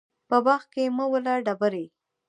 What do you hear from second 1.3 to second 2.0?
ډبري